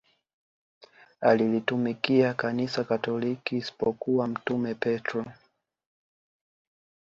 alilitumikia 1.21 2.33
kanisa 2.33 2.83
katoliki 2.83 3.57
isipokuwa 3.57 4.27
mtume 4.27 4.75
petro 4.75 5.25